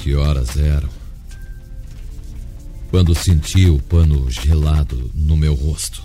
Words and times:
Que 0.00 0.14
horas 0.14 0.56
eram. 0.56 0.88
Quando 2.90 3.14
senti 3.14 3.68
o 3.68 3.78
pano 3.78 4.30
gelado 4.30 5.10
no 5.14 5.36
meu 5.36 5.54
rosto. 5.54 6.02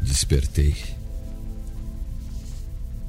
Despertei. 0.00 0.76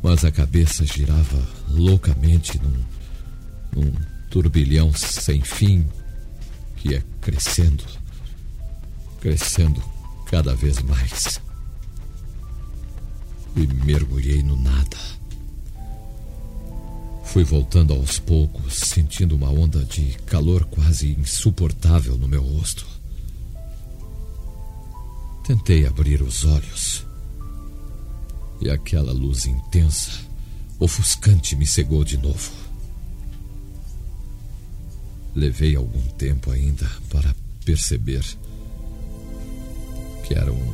Mas 0.01 0.25
a 0.25 0.31
cabeça 0.31 0.83
girava 0.83 1.47
loucamente 1.69 2.59
num, 2.59 2.83
num 3.75 3.93
turbilhão 4.31 4.91
sem 4.93 5.41
fim 5.41 5.87
que 6.77 6.89
ia 6.89 7.05
crescendo, 7.21 7.83
crescendo 9.19 9.81
cada 10.25 10.55
vez 10.55 10.81
mais. 10.81 11.39
E 13.55 13.67
mergulhei 13.85 14.41
no 14.41 14.59
nada. 14.59 15.20
Fui 17.31 17.45
voltando 17.45 17.93
aos 17.93 18.19
poucos, 18.19 18.73
sentindo 18.73 19.37
uma 19.37 19.49
onda 19.49 19.85
de 19.85 20.17
calor 20.25 20.65
quase 20.65 21.13
insuportável 21.13 22.17
no 22.17 22.27
meu 22.27 22.43
rosto. 22.43 22.85
Tentei 25.45 25.85
abrir 25.85 26.21
os 26.21 26.43
olhos. 26.43 27.05
E 28.59 28.69
aquela 28.69 29.13
luz 29.13 29.45
intensa, 29.45 30.11
ofuscante, 30.77 31.55
me 31.55 31.65
cegou 31.65 32.03
de 32.03 32.17
novo. 32.17 32.51
Levei 35.33 35.77
algum 35.77 36.05
tempo 36.17 36.51
ainda 36.51 36.85
para 37.09 37.33
perceber 37.63 38.25
que 40.27 40.33
era 40.33 40.51
um, 40.51 40.73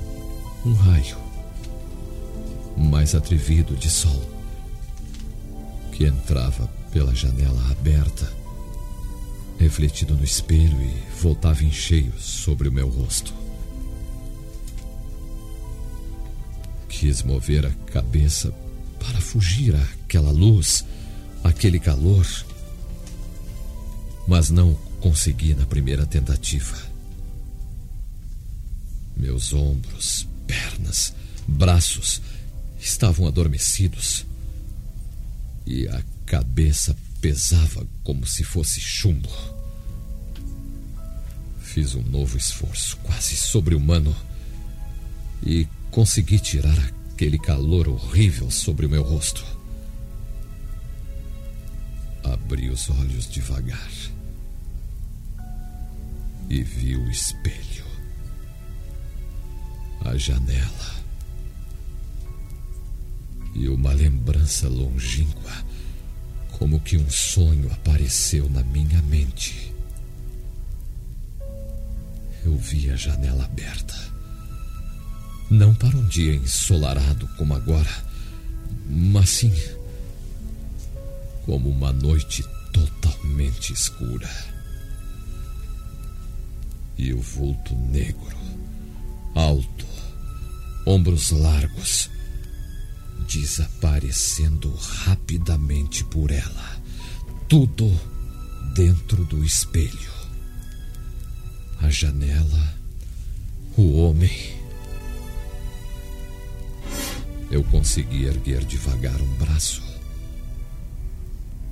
um 0.66 0.74
raio 0.74 1.18
mais 2.76 3.14
atrevido 3.14 3.76
de 3.76 3.92
sol 3.92 4.37
que 5.98 6.06
entrava 6.06 6.68
pela 6.92 7.16
janela 7.16 7.72
aberta, 7.72 8.32
refletido 9.58 10.16
no 10.16 10.24
espelho 10.24 10.80
e 10.80 10.94
voltava 11.20 11.64
em 11.64 11.72
cheio 11.72 12.14
sobre 12.20 12.70
o 12.70 12.72
meu 12.72 12.88
rosto. 12.88 13.34
Quis 16.88 17.24
mover 17.24 17.66
a 17.66 17.72
cabeça 17.92 18.54
para 19.00 19.20
fugir 19.20 19.76
àquela 19.76 20.30
luz, 20.30 20.86
aquele 21.44 21.80
calor, 21.80 22.28
mas 24.28 24.52
não 24.52 24.76
consegui 25.02 25.56
na 25.56 25.66
primeira 25.66 26.06
tentativa. 26.06 26.78
Meus 29.16 29.52
ombros, 29.52 30.28
pernas, 30.46 31.12
braços 31.48 32.22
estavam 32.80 33.26
adormecidos 33.26 34.27
e 35.68 35.86
a 35.90 36.02
cabeça 36.26 36.96
pesava 37.20 37.86
como 38.02 38.26
se 38.26 38.44
fosse 38.44 38.80
chumbo. 38.80 39.30
Fiz 41.60 41.94
um 41.94 42.02
novo 42.04 42.38
esforço, 42.38 42.96
quase 43.04 43.36
sobre-humano, 43.36 44.16
e 45.46 45.68
consegui 45.92 46.40
tirar 46.40 46.78
aquele 47.12 47.38
calor 47.38 47.90
horrível 47.90 48.50
sobre 48.50 48.86
o 48.86 48.90
meu 48.90 49.04
rosto. 49.04 49.46
Abri 52.24 52.70
os 52.70 52.90
olhos 52.90 53.30
devagar 53.30 53.92
e 56.50 56.64
vi 56.64 56.96
o 56.96 57.10
espelho, 57.10 57.86
a 60.06 60.16
janela 60.16 60.97
e 63.58 63.68
uma 63.68 63.92
lembrança 63.92 64.70
longínqua, 64.70 65.52
como 66.60 66.80
que 66.80 66.96
um 66.96 67.10
sonho 67.10 67.72
apareceu 67.72 68.48
na 68.50 68.64
minha 68.64 69.02
mente. 69.02 69.74
Eu 72.46 72.56
vi 72.56 72.92
a 72.92 72.96
janela 72.96 73.46
aberta. 73.46 73.96
Não 75.50 75.74
para 75.74 75.98
um 75.98 76.08
dia 76.08 76.36
ensolarado 76.36 77.28
como 77.36 77.56
agora, 77.56 77.90
mas 78.88 79.30
sim 79.30 79.54
como 81.46 81.70
uma 81.70 81.92
noite 81.92 82.44
totalmente 82.72 83.74
escura. 83.74 84.30
E 86.98 87.12
o 87.14 87.22
vulto 87.22 87.74
negro, 87.76 88.38
alto, 89.34 89.86
ombros 90.86 91.32
largos, 91.32 92.10
desaparecendo 93.28 94.74
rapidamente 94.74 96.04
por 96.06 96.32
ela. 96.32 96.82
Tudo 97.48 97.92
dentro 98.74 99.26
do 99.26 99.44
espelho. 99.44 100.18
A 101.80 101.90
janela, 101.90 102.76
o 103.78 103.98
homem. 104.02 104.58
Eu 107.52 107.64
consegui 107.66 108.26
erguer 108.26 108.64
devagar 108.66 109.22
um 109.22 109.34
braço 109.36 109.82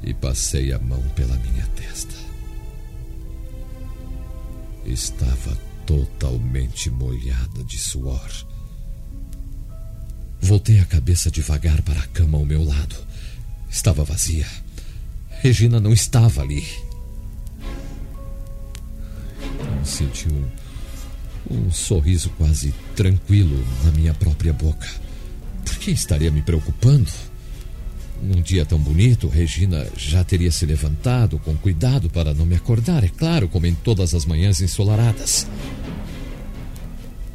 e 0.03 0.13
passei 0.13 0.71
a 0.71 0.79
mão 0.79 1.01
pela 1.15 1.35
minha 1.37 1.65
testa. 1.67 2.15
Estava 4.85 5.55
totalmente 5.85 6.89
molhada 6.89 7.63
de 7.63 7.77
suor. 7.77 8.54
Voltei 10.45 10.79
a 10.79 10.85
cabeça 10.85 11.31
devagar 11.31 11.81
para 11.81 11.99
a 11.99 12.05
cama 12.05 12.37
ao 12.37 12.45
meu 12.45 12.63
lado. 12.63 12.95
Estava 13.67 14.03
vazia. 14.03 14.45
Regina 15.41 15.79
não 15.79 15.91
estava 15.91 16.43
ali. 16.43 16.63
Eu 19.41 19.83
senti 19.83 20.27
um, 20.29 20.45
um 21.49 21.71
sorriso 21.71 22.29
quase 22.37 22.75
tranquilo 22.95 23.57
na 23.83 23.91
minha 23.93 24.13
própria 24.13 24.53
boca. 24.53 24.87
Por 25.65 25.79
que 25.79 25.89
estaria 25.89 26.29
me 26.29 26.43
preocupando? 26.43 27.11
Num 28.21 28.39
dia 28.39 28.67
tão 28.67 28.77
bonito, 28.77 29.27
Regina 29.27 29.87
já 29.97 30.23
teria 30.23 30.51
se 30.51 30.63
levantado 30.67 31.39
com 31.39 31.57
cuidado 31.57 32.07
para 32.07 32.35
não 32.35 32.45
me 32.45 32.55
acordar, 32.55 33.03
é 33.03 33.09
claro, 33.09 33.49
como 33.49 33.65
em 33.65 33.73
todas 33.73 34.13
as 34.13 34.25
manhãs 34.25 34.61
ensolaradas. 34.61 35.47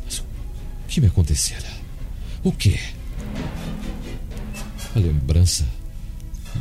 Mas 0.04 0.18
o 0.20 0.24
que 0.86 1.00
me 1.00 1.08
acontecera? 1.08 1.68
O 2.44 2.52
quê? 2.52 2.78
A 4.94 4.98
lembrança 4.98 5.66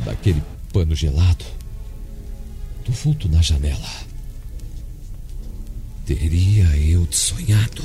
daquele 0.04 0.42
pano 0.72 0.94
gelado, 0.94 1.44
do 2.84 2.92
vulto 2.92 3.28
na 3.28 3.42
janela. 3.42 3.90
Teria 6.06 6.64
eu 6.76 7.06
sonhado? 7.10 7.82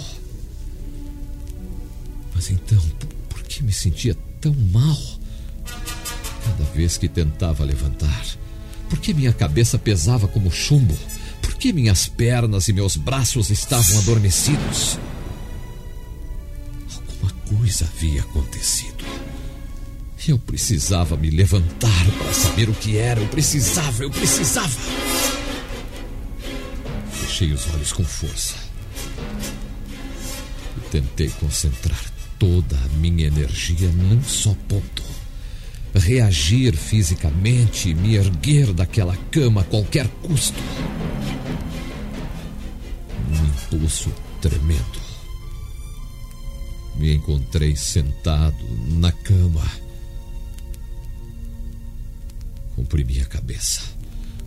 Mas 2.34 2.50
então, 2.50 2.82
por 3.30 3.44
que 3.44 3.64
me 3.64 3.74
sentia 3.74 4.16
tão 4.40 4.54
mal? 4.72 4.98
Cada 6.44 6.64
vez 6.76 6.98
que 6.98 7.08
tentava 7.08 7.64
levantar, 7.64 8.26
por 8.90 9.00
que 9.00 9.14
minha 9.14 9.34
cabeça 9.34 9.80
pesava 9.80 10.28
como 10.28 10.52
chumbo? 10.52 10.96
Por 11.42 11.56
que 11.56 11.74
minhas 11.74 12.08
pernas 12.08 12.68
e 12.68 12.74
meus 12.74 12.96
braços 12.96 13.50
estavam 13.50 13.98
adormecidos? 14.00 15.00
Alguma 16.96 17.32
coisa 17.58 17.86
havia 17.86 18.22
acontecido. 18.22 18.95
Eu 20.28 20.40
precisava 20.40 21.16
me 21.16 21.30
levantar 21.30 22.12
para 22.18 22.34
saber 22.34 22.70
o 22.70 22.74
que 22.74 22.98
era. 22.98 23.20
Eu 23.20 23.28
precisava, 23.28 24.04
eu 24.04 24.10
precisava. 24.10 24.76
Fechei 27.12 27.52
os 27.52 27.68
olhos 27.74 27.92
com 27.92 28.04
força. 28.04 28.56
E 30.78 30.90
tentei 30.90 31.30
concentrar 31.40 32.00
toda 32.40 32.76
a 32.76 32.98
minha 32.98 33.28
energia 33.28 33.90
num 33.90 34.24
só 34.24 34.56
ponto. 34.68 35.04
Reagir 35.94 36.76
fisicamente 36.76 37.90
e 37.90 37.94
me 37.94 38.16
erguer 38.16 38.74
daquela 38.74 39.16
cama 39.32 39.62
a 39.62 39.64
qualquer 39.64 40.08
custo. 40.24 40.60
pulso 43.70 44.12
tremendo. 44.42 45.06
Me 46.96 47.14
encontrei 47.14 47.76
sentado 47.76 48.66
na 48.88 49.12
cama. 49.12 49.85
Comprimi 52.86 53.20
a 53.20 53.26
cabeça, 53.26 53.82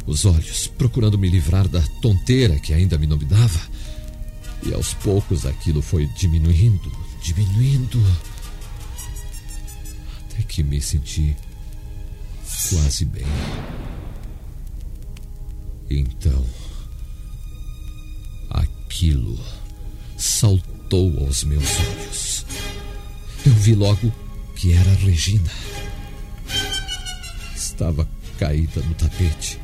os 0.07 0.25
olhos, 0.25 0.69
procurando 0.69 1.19
me 1.19 1.29
livrar 1.29 1.67
da 1.67 1.83
tonteira 2.01 2.57
que 2.61 2.73
ainda 2.73 2.97
me 2.97 3.05
dominava. 3.05 3.61
E 4.63 4.73
aos 4.73 4.95
poucos 4.95 5.45
aquilo 5.45 5.83
foi 5.83 6.07
diminuindo, 6.17 6.93
diminuindo. 7.21 8.01
Até 10.21 10.45
que 10.45 10.63
me 10.63 10.81
senti 10.81 11.37
quase 12.71 13.07
bem. 13.07 13.27
Então, 15.91 16.47
aquilo 18.51 19.37
saltou 20.17 21.25
aos 21.25 21.43
meus 21.43 21.65
olhos. 21.81 22.47
Eu 23.45 23.53
vi 23.55 23.75
logo 23.75 24.13
que 24.55 24.73
era 24.75 24.95
Regina. 24.95 25.51
Estava 27.57 28.09
caída 28.39 28.81
no 28.83 28.95
tapete, 28.95 29.61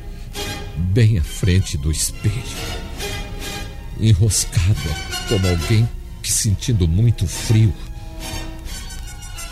bem 0.75 1.17
à 1.17 1.23
frente 1.23 1.77
do 1.77 1.91
espelho. 1.91 2.33
Enroscada 3.99 4.75
como 5.29 5.47
alguém 5.47 5.87
que, 6.21 6.31
sentindo 6.31 6.87
muito 6.87 7.25
frio, 7.25 7.73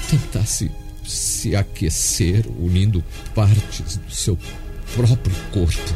tentasse 0.10 0.70
se 1.06 1.56
aquecer 1.56 2.46
unindo 2.60 3.04
partes 3.34 3.98
do 3.98 4.14
seu 4.14 4.38
próprio 4.94 5.36
corpo. 5.52 5.96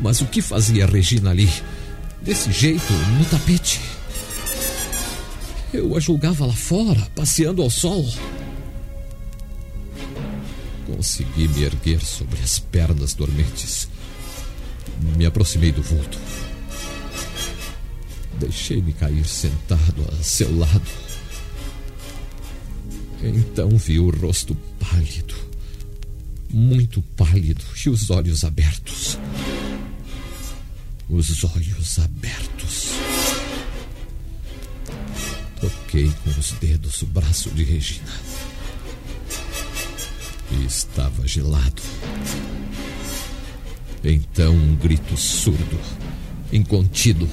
Mas 0.00 0.20
o 0.20 0.26
que 0.26 0.40
fazia 0.40 0.86
Regina 0.86 1.30
ali, 1.30 1.50
desse 2.22 2.50
jeito, 2.50 2.92
no 3.18 3.24
tapete? 3.26 3.80
Eu 5.72 5.96
a 5.96 6.00
julgava 6.00 6.46
lá 6.46 6.54
fora, 6.54 7.00
passeando 7.14 7.60
ao 7.62 7.68
sol. 7.68 8.06
Consegui 11.04 11.48
me 11.48 11.64
erguer 11.64 12.00
sobre 12.00 12.40
as 12.40 12.58
pernas 12.58 13.12
dormentes. 13.12 13.90
Me 15.18 15.26
aproximei 15.26 15.70
do 15.70 15.82
vulto. 15.82 16.18
Deixei-me 18.40 18.94
cair 18.94 19.26
sentado 19.26 20.02
a 20.10 20.22
seu 20.22 20.56
lado. 20.56 20.90
Então 23.22 23.68
vi 23.76 24.00
o 24.00 24.08
rosto 24.08 24.54
pálido, 24.80 25.34
muito 26.48 27.02
pálido, 27.02 27.62
e 27.84 27.90
os 27.90 28.08
olhos 28.08 28.42
abertos. 28.42 29.18
Os 31.06 31.44
olhos 31.44 31.98
abertos. 31.98 32.92
Toquei 35.60 36.10
com 36.24 36.30
os 36.30 36.52
dedos 36.52 37.02
o 37.02 37.06
braço 37.06 37.50
de 37.50 37.62
Regina. 37.62 38.43
E 40.50 40.64
estava 40.66 41.26
gelado. 41.26 41.82
Então 44.02 44.52
um 44.52 44.76
grito 44.76 45.16
surdo, 45.16 45.80
incontido, 46.52 47.28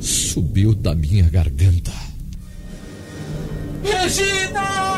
subiu 0.00 0.74
da 0.74 0.94
minha 0.94 1.28
garganta. 1.30 1.92
Regina! 3.84 4.95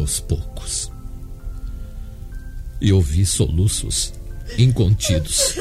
Aos 0.00 0.20
poucos. 0.20 0.90
E 2.80 2.92
ouvi 2.92 3.26
soluços 3.26 4.12
incontidos, 4.56 5.56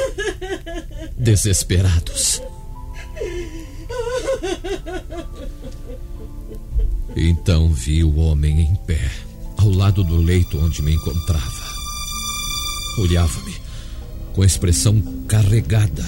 desesperados. 1.18 2.42
Então 7.16 7.74
vi 7.74 8.04
o 8.04 8.16
homem 8.18 8.62
em 8.62 8.76
pé, 8.76 9.12
ao 9.58 9.70
lado 9.70 10.04
do 10.04 10.18
leito 10.18 10.60
onde 10.60 10.82
me 10.82 10.94
encontrava. 10.94 11.68
Olhava-me 13.00 13.56
com 14.34 14.44
expressão 14.44 15.02
carregada. 15.28 16.06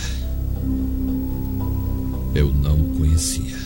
Eu 2.36 2.54
não 2.54 2.80
o 2.80 2.98
conhecia. 2.98 3.58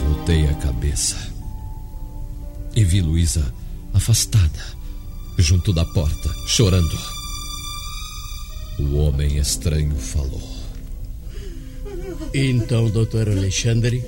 Voltei 0.00 0.46
a 0.46 0.54
cabeça 0.54 1.33
e 2.76 2.84
vi 2.84 3.00
Luísa 3.00 3.52
afastada, 3.92 4.60
junto 5.38 5.72
da 5.72 5.84
porta, 5.84 6.28
chorando. 6.46 6.98
O 8.78 8.96
homem 8.96 9.38
estranho 9.38 9.94
falou. 9.96 10.42
Então, 12.32 12.90
doutor 12.90 13.28
Alexandre, 13.28 14.04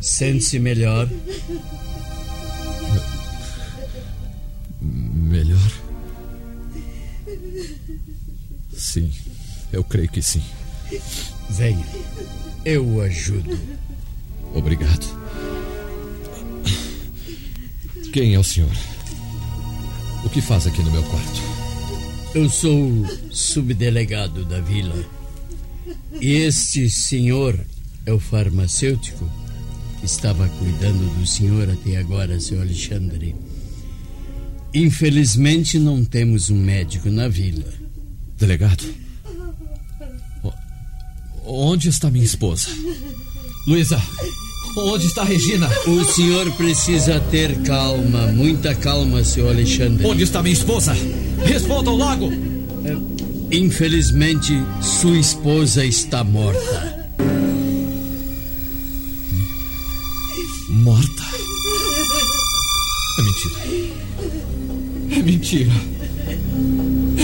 sente-se 0.00 0.58
melhor? 0.58 1.08
Melhor? 4.80 5.72
Sim, 8.76 9.10
eu 9.72 9.82
creio 9.82 10.10
que 10.10 10.22
sim. 10.22 10.42
Venha, 11.48 11.86
eu 12.64 12.86
o 12.86 13.00
ajudo. 13.00 13.58
Obrigado. 14.54 15.06
Quem 18.14 18.32
é 18.32 18.38
o 18.38 18.44
senhor? 18.44 18.70
O 20.24 20.30
que 20.30 20.40
faz 20.40 20.68
aqui 20.68 20.80
no 20.84 20.92
meu 20.92 21.02
quarto? 21.02 21.42
Eu 22.32 22.48
sou 22.48 22.88
o 22.88 23.08
subdelegado 23.32 24.44
da 24.44 24.60
vila. 24.60 24.94
E 26.20 26.34
este 26.34 26.88
senhor 26.88 27.58
é 28.06 28.12
o 28.12 28.20
farmacêutico 28.20 29.28
que 29.98 30.06
estava 30.06 30.48
cuidando 30.48 31.12
do 31.18 31.26
senhor 31.26 31.68
até 31.68 31.96
agora, 31.96 32.38
seu 32.38 32.60
Alexandre. 32.60 33.34
Infelizmente 34.72 35.76
não 35.80 36.04
temos 36.04 36.50
um 36.50 36.56
médico 36.56 37.10
na 37.10 37.26
vila. 37.26 37.66
Delegado? 38.38 38.84
Onde 41.44 41.88
está 41.88 42.08
minha 42.12 42.24
esposa? 42.24 42.68
Luísa, 43.66 44.00
onde 44.76 45.06
está 45.06 45.24
Regina? 45.24 45.68
O 45.86 46.04
senhor 46.04 46.50
precisa 46.52 47.20
ter 47.30 47.62
calma, 47.62 48.26
muita 48.28 48.74
calma, 48.74 49.22
seu 49.24 49.48
Alexandre. 49.48 50.06
Onde 50.06 50.24
está 50.24 50.42
minha 50.42 50.52
esposa? 50.52 50.96
Respondam 51.44 51.96
logo! 51.96 52.32
Infelizmente, 53.50 54.52
sua 54.80 55.16
esposa 55.16 55.84
está 55.84 56.24
morta. 56.24 57.04
Morta? 60.68 61.22
É 63.18 63.22
mentira. 63.22 63.54
É 65.10 65.22
mentira. 65.22 65.72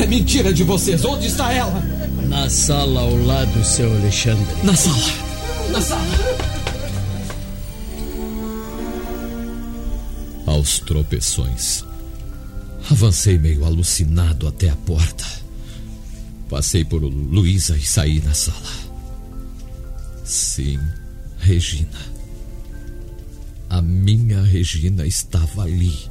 É 0.03 0.07
mentira 0.07 0.53
de 0.53 0.63
vocês. 0.63 1.05
Onde 1.05 1.27
está 1.27 1.53
ela? 1.53 1.83
Na 2.29 2.49
sala 2.49 3.01
ao 3.01 3.17
lado, 3.25 3.65
seu 3.65 3.93
Alexandre. 3.93 4.47
Na 4.63 4.77
sala. 4.77 5.13
Na 5.73 5.81
sala. 5.81 6.30
Aos 10.71 10.79
tropeções. 10.79 11.85
Avancei 12.89 13.37
meio 13.37 13.65
alucinado 13.65 14.47
até 14.47 14.69
a 14.69 14.77
porta. 14.77 15.27
Passei 16.49 16.85
por 16.85 17.03
Luísa 17.03 17.77
e 17.77 17.83
saí 17.83 18.21
na 18.21 18.33
sala. 18.33 18.71
Sim, 20.23 20.79
Regina. 21.41 21.99
A 23.69 23.83
minha 23.83 24.43
Regina 24.43 25.05
estava 25.05 25.65
ali. 25.65 26.09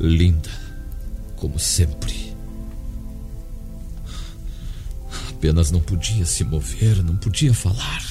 Linda, 0.00 0.50
como 1.36 1.60
sempre. 1.60 2.34
Apenas 5.30 5.70
não 5.70 5.80
podia 5.80 6.26
se 6.26 6.42
mover, 6.42 7.04
não 7.04 7.16
podia 7.16 7.54
falar. 7.54 8.04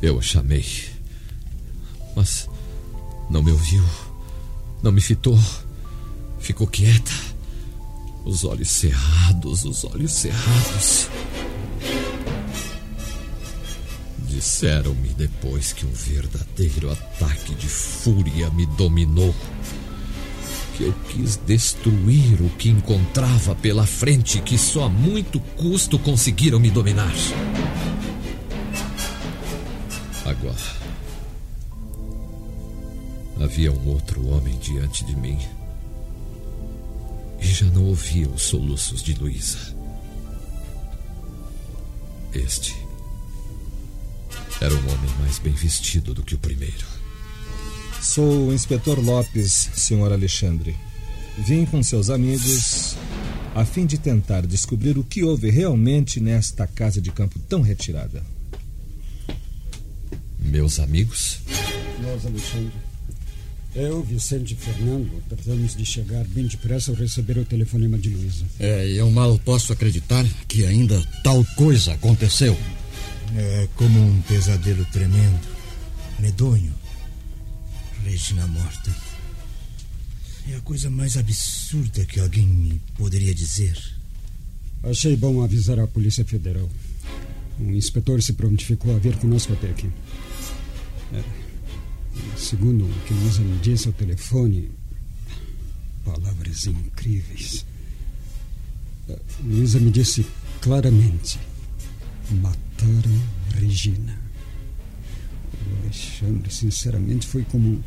Eu 0.00 0.16
a 0.16 0.22
chamei, 0.22 0.64
mas 2.14 2.51
não 3.32 3.42
me 3.42 3.50
ouviu, 3.50 3.82
não 4.82 4.92
me 4.92 5.00
fitou, 5.00 5.38
ficou 6.38 6.66
quieta, 6.66 7.10
Os 8.26 8.44
olhos 8.44 8.70
cerrados, 8.70 9.64
os 9.64 9.84
olhos 9.84 10.12
cerrados. 10.12 11.08
Disseram-me 14.28 15.08
depois 15.08 15.72
que 15.72 15.84
um 15.84 15.90
verdadeiro 15.90 16.92
ataque 16.92 17.54
de 17.54 17.66
fúria 17.66 18.48
me 18.50 18.64
dominou. 18.66 19.34
Que 20.76 20.84
eu 20.84 20.92
quis 21.08 21.36
destruir 21.36 22.40
o 22.40 22.48
que 22.50 22.68
encontrava 22.68 23.56
pela 23.56 23.86
frente, 23.86 24.40
que 24.40 24.56
só 24.56 24.84
a 24.84 24.88
muito 24.88 25.40
custo 25.56 25.98
conseguiram 25.98 26.60
me 26.60 26.70
dominar. 26.70 27.12
Agora. 30.24 30.81
Havia 33.42 33.72
um 33.72 33.88
outro 33.88 34.24
homem 34.28 34.56
diante 34.58 35.04
de 35.04 35.16
mim. 35.16 35.36
E 37.40 37.46
já 37.46 37.66
não 37.66 37.86
ouvia 37.86 38.28
os 38.28 38.42
soluços 38.42 39.02
de 39.02 39.14
Luísa. 39.14 39.74
Este 42.32 42.72
era 44.60 44.72
um 44.72 44.78
homem 44.78 45.10
mais 45.18 45.40
bem 45.40 45.52
vestido 45.52 46.14
do 46.14 46.22
que 46.22 46.36
o 46.36 46.38
primeiro. 46.38 46.86
Sou 48.00 48.46
o 48.46 48.54
inspetor 48.54 49.00
Lopes, 49.04 49.70
senhor 49.74 50.12
Alexandre. 50.12 50.76
Vim 51.36 51.64
com 51.64 51.82
seus 51.82 52.10
amigos 52.10 52.96
a 53.56 53.64
fim 53.64 53.86
de 53.86 53.98
tentar 53.98 54.46
descobrir 54.46 54.96
o 54.96 55.02
que 55.02 55.24
houve 55.24 55.50
realmente 55.50 56.20
nesta 56.20 56.64
casa 56.64 57.00
de 57.00 57.10
campo 57.10 57.40
tão 57.40 57.60
retirada. 57.60 58.22
Meus 60.38 60.78
amigos? 60.78 61.40
Nós, 62.00 62.24
Alexandre. 62.24 62.91
Eu, 63.74 64.02
Vicente 64.02 64.52
e 64.52 64.56
Fernando, 64.56 65.22
tratamos 65.30 65.74
de 65.74 65.86
chegar 65.86 66.24
bem 66.24 66.46
depressa 66.46 66.90
ao 66.90 66.96
receber 66.96 67.38
o 67.38 67.44
telefonema 67.44 67.96
de 67.96 68.10
Luísa. 68.10 68.44
É, 68.60 68.86
eu 68.88 69.10
mal 69.10 69.38
posso 69.38 69.72
acreditar 69.72 70.26
que 70.46 70.66
ainda 70.66 71.02
tal 71.24 71.42
coisa 71.56 71.94
aconteceu. 71.94 72.56
É 73.34 73.68
como 73.76 73.98
um 73.98 74.20
pesadelo 74.22 74.84
tremendo, 74.92 75.40
medonho. 76.18 76.74
Regina 78.04 78.46
morta. 78.46 78.94
É 80.50 80.56
a 80.56 80.60
coisa 80.60 80.90
mais 80.90 81.16
absurda 81.16 82.04
que 82.04 82.20
alguém 82.20 82.44
me 82.44 82.80
poderia 82.98 83.34
dizer. 83.34 83.78
Achei 84.82 85.16
bom 85.16 85.42
avisar 85.42 85.78
a 85.78 85.86
Polícia 85.86 86.24
Federal. 86.26 86.68
O 87.58 87.70
inspetor 87.70 88.20
se 88.20 88.34
prontificou 88.34 88.94
a 88.94 88.98
vir 88.98 89.16
conosco 89.16 89.54
até 89.54 89.70
aqui. 89.70 89.88
É, 91.14 91.22
segundo 92.36 92.84
o 92.84 93.00
que 93.06 93.14
Luísa 93.14 93.42
me 93.42 93.58
disse 93.58 93.86
ao 93.86 93.92
telefone, 93.92 94.70
palavras 96.04 96.66
incríveis. 96.66 97.64
Luísa 99.42 99.78
me 99.78 99.90
disse 99.90 100.26
claramente: 100.60 101.38
mataram 102.30 103.22
Regina. 103.54 104.18
O 105.66 105.82
Alexandre, 105.82 106.52
sinceramente, 106.52 107.26
foi 107.26 107.44
como, 107.44 107.82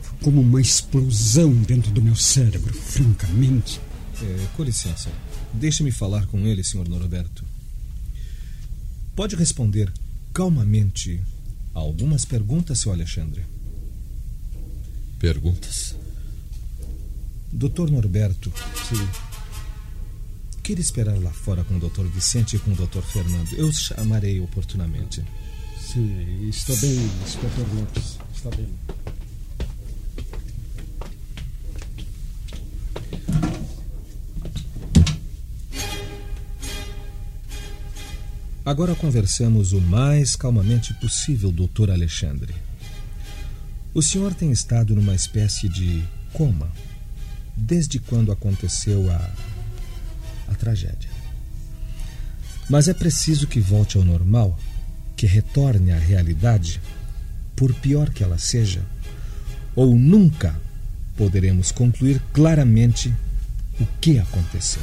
foi 0.00 0.18
como 0.20 0.40
uma 0.40 0.60
explosão 0.60 1.52
dentro 1.62 1.90
do 1.90 2.02
meu 2.02 2.16
cérebro, 2.16 2.72
francamente. 2.74 3.80
É, 4.22 4.46
com 4.56 4.62
licença. 4.62 5.10
Deixe-me 5.52 5.92
falar 5.92 6.26
com 6.26 6.46
ele, 6.46 6.64
senhor 6.64 6.88
Norberto. 6.88 7.44
Pode 9.14 9.36
responder 9.36 9.92
calmamente 10.32 11.20
a 11.74 11.80
algumas 11.80 12.24
perguntas, 12.24 12.80
seu 12.80 12.92
Alexandre? 12.92 13.44
Perguntas? 15.18 15.96
Doutor 17.50 17.90
Norberto. 17.90 18.52
Sim. 18.88 19.08
Queira 20.62 20.80
esperar 20.80 21.16
lá 21.22 21.30
fora 21.30 21.64
com 21.64 21.76
o 21.76 21.80
doutor 21.80 22.06
Vicente 22.08 22.56
e 22.56 22.58
com 22.58 22.72
o 22.72 22.74
doutor 22.74 23.02
Fernando. 23.02 23.52
Eu 23.54 23.68
os 23.68 23.78
chamarei 23.78 24.40
oportunamente. 24.40 25.24
Sim, 25.80 26.48
está 26.48 26.74
bem, 26.76 26.96
inspetor 27.24 27.66
Lopes. 27.74 28.18
Está 28.34 28.50
bem. 28.50 28.68
Agora 38.64 38.96
conversamos 38.96 39.72
o 39.72 39.80
mais 39.80 40.34
calmamente 40.34 40.92
possível, 40.94 41.52
doutor 41.52 41.88
Alexandre. 41.88 42.52
O 43.96 44.02
senhor 44.02 44.34
tem 44.34 44.52
estado 44.52 44.94
numa 44.94 45.14
espécie 45.14 45.70
de 45.70 46.04
coma 46.34 46.70
desde 47.56 47.98
quando 47.98 48.30
aconteceu 48.30 49.10
a, 49.10 49.32
a 50.48 50.54
tragédia. 50.54 51.08
Mas 52.68 52.88
é 52.88 52.92
preciso 52.92 53.46
que 53.46 53.58
volte 53.58 53.96
ao 53.96 54.04
normal, 54.04 54.60
que 55.16 55.24
retorne 55.24 55.92
à 55.92 55.98
realidade, 55.98 56.78
por 57.56 57.72
pior 57.72 58.10
que 58.10 58.22
ela 58.22 58.36
seja, 58.36 58.82
ou 59.74 59.96
nunca 59.96 60.54
poderemos 61.16 61.72
concluir 61.72 62.20
claramente 62.34 63.10
o 63.80 63.86
que 63.98 64.18
aconteceu. 64.18 64.82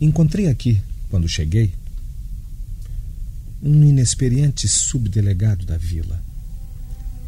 Encontrei 0.00 0.48
aqui, 0.48 0.80
quando 1.10 1.28
cheguei, 1.28 1.74
um 3.62 3.84
inexperiente 3.84 4.68
subdelegado 4.68 5.66
da 5.66 5.76
vila, 5.76 6.22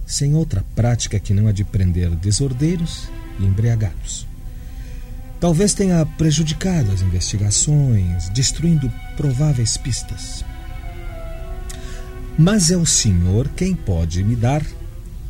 sem 0.06 0.34
outra 0.34 0.64
prática 0.75 1.18
que 1.18 1.34
não 1.34 1.49
a 1.49 1.52
de 1.52 1.64
prender 1.64 2.10
desordeiros 2.10 3.08
e 3.38 3.44
embriagados. 3.44 4.26
Talvez 5.40 5.72
tenha 5.72 6.04
prejudicado 6.04 6.92
as 6.92 7.00
investigações, 7.00 8.28
destruindo 8.28 8.92
prováveis 9.16 9.76
pistas. 9.76 10.44
Mas 12.38 12.70
é 12.70 12.76
o 12.76 12.87
senhor 12.87 13.49
quem 13.49 13.75
pode 13.75 14.22
me 14.22 14.37
dar 14.37 14.64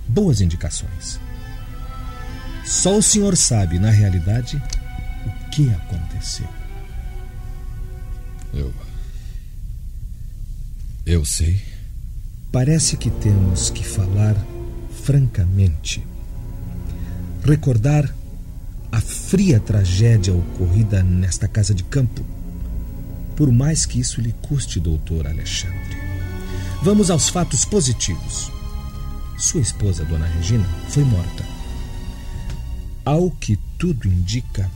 boas 0.09 0.40
indicações. 0.40 1.21
Só 2.64 2.99
o 2.99 3.02
senhor 3.02 3.37
sabe, 3.37 3.78
na 3.78 3.90
realidade, 3.90 4.61
o 5.26 5.50
que 5.50 5.71
aconteceu. 5.71 6.49
Eu. 8.52 8.90
Eu 11.07 11.25
sei. 11.25 11.61
Parece 12.52 12.97
que 12.97 13.11
temos 13.11 13.71
que 13.71 13.85
falar 13.85 14.37
francamente. 15.02 16.04
Recordar 17.42 18.12
a 18.92 19.00
fria 19.00 19.59
tragédia 19.61 20.35
ocorrida 20.35 21.02
nesta 21.02 21.49
casa 21.49 21.73
de 21.73 21.85
campo. 21.85 22.25
Por 23.37 23.50
mais 23.50 23.87
que 23.87 23.99
isso 23.99 24.21
lhe 24.21 24.33
custe, 24.42 24.78
doutor 24.78 25.26
Alexandre. 25.26 25.97
Vamos 26.83 27.11
aos 27.11 27.28
fatos 27.28 27.64
positivos. 27.64 28.50
Sua 29.38 29.61
esposa, 29.61 30.04
Dona 30.04 30.26
Regina, 30.26 30.66
foi 30.88 31.04
morta. 31.04 31.45
Ao 33.04 33.30
que 33.30 33.57
tudo 33.78 34.07
indica, 34.07 34.71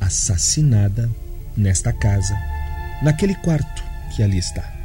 assassinada 0.00 1.08
nesta 1.56 1.92
casa 1.92 2.36
naquele 3.02 3.34
quarto 3.36 3.84
que 4.14 4.22
ali 4.22 4.38
está. 4.38 4.79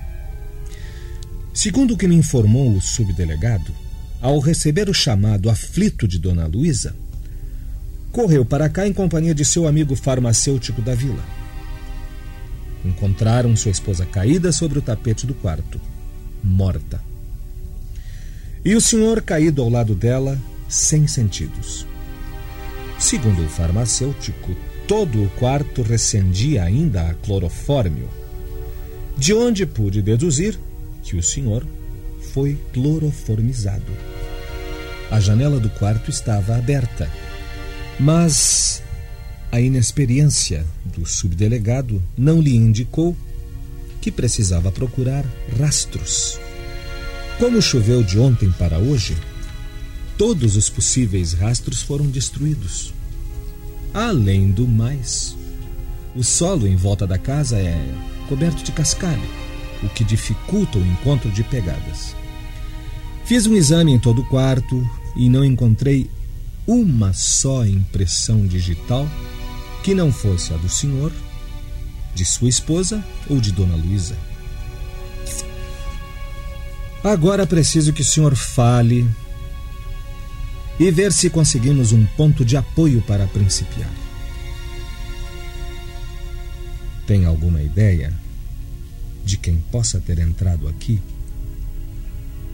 Segundo 1.55 1.93
o 1.93 1.97
que 1.97 2.05
me 2.05 2.15
informou 2.15 2.75
o 2.75 2.81
subdelegado, 2.81 3.71
ao 4.21 4.39
receber 4.39 4.89
o 4.89 4.93
chamado 4.93 5.49
aflito 5.49 6.05
de 6.05 6.19
Dona 6.19 6.45
Luísa, 6.45 6.93
correu 8.11 8.43
para 8.43 8.67
cá 8.67 8.85
em 8.85 8.91
companhia 8.91 9.33
de 9.33 9.45
seu 9.45 9.65
amigo 9.65 9.95
farmacêutico 9.95 10.81
da 10.81 10.93
vila. 10.93 11.23
Encontraram 12.83 13.55
sua 13.55 13.71
esposa 13.71 14.05
caída 14.05 14.51
sobre 14.51 14.79
o 14.79 14.81
tapete 14.81 15.25
do 15.25 15.33
quarto, 15.33 15.79
morta. 16.43 17.01
E 18.63 18.75
o 18.75 18.81
senhor 18.81 19.21
caído 19.21 19.61
ao 19.61 19.69
lado 19.69 19.95
dela, 19.95 20.37
sem 20.67 21.07
sentidos. 21.07 21.87
Segundo 22.99 23.41
o 23.41 23.47
farmacêutico, 23.47 24.53
todo 24.89 25.23
o 25.23 25.29
quarto 25.39 25.81
recendia 25.83 26.65
ainda 26.65 27.09
a 27.09 27.13
clorofórmio, 27.13 28.09
de 29.17 29.33
onde 29.33 29.65
pude 29.65 30.01
deduzir 30.01 30.59
que 31.05 31.15
o 31.15 31.23
senhor 31.23 31.65
foi 32.33 32.57
cloroformizado. 32.73 33.93
A 35.09 35.19
janela 35.19 35.59
do 35.59 35.69
quarto 35.69 36.09
estava 36.09 36.57
aberta, 36.57 37.09
mas 37.99 38.81
a 39.51 39.61
inexperiência 39.61 40.65
do 40.83 41.05
subdelegado 41.05 42.03
não 42.17 42.41
lhe 42.41 42.55
indicou 42.55 43.15
que 44.01 44.11
precisava 44.11 44.71
procurar 44.71 45.23
rastros. 45.57 46.39
Como 47.39 47.61
choveu 47.61 48.03
de 48.03 48.19
ontem 48.19 48.51
para 48.51 48.79
hoje, 48.79 49.15
todos 50.17 50.57
os 50.57 50.69
possíveis 50.69 51.33
rastros 51.33 51.81
foram 51.81 52.07
destruídos. 52.07 52.93
Além 53.93 54.51
do 54.51 54.67
mais, 54.67 55.37
o 56.15 56.23
solo 56.23 56.67
em 56.67 56.75
volta 56.75 57.05
da 57.05 57.17
casa 57.17 57.57
é 57.57 57.79
coberto 58.27 58.63
de 58.63 58.71
cascalho, 58.71 59.44
o 59.83 59.89
que 59.89 60.03
dificulta 60.03 60.77
o 60.77 60.85
encontro 60.85 61.29
de 61.31 61.43
pegadas. 61.43 62.15
Fiz 63.25 63.47
um 63.47 63.55
exame 63.55 63.91
em 63.91 63.99
todo 63.99 64.21
o 64.21 64.25
quarto 64.25 64.87
e 65.15 65.29
não 65.29 65.43
encontrei 65.43 66.09
uma 66.67 67.13
só 67.13 67.65
impressão 67.65 68.45
digital 68.45 69.07
que 69.83 69.93
não 69.93 70.11
fosse 70.11 70.53
a 70.53 70.57
do 70.57 70.69
senhor, 70.69 71.11
de 72.13 72.25
sua 72.25 72.49
esposa 72.49 73.03
ou 73.29 73.39
de 73.39 73.51
Dona 73.51 73.75
Luísa. 73.75 74.17
Agora 77.03 77.45
preciso 77.45 77.93
que 77.93 78.01
o 78.01 78.05
senhor 78.05 78.35
fale 78.35 79.07
e 80.79 80.89
ver 80.89 81.13
se 81.13 81.29
conseguimos 81.29 81.91
um 81.91 82.05
ponto 82.17 82.43
de 82.43 82.57
apoio 82.57 83.01
para 83.01 83.27
principiar. 83.27 83.91
Tem 87.05 87.25
alguma 87.25 87.61
ideia 87.61 88.11
de 89.25 89.37
quem 89.37 89.57
possa 89.71 89.99
ter 89.99 90.19
entrado 90.19 90.67
aqui? 90.67 91.01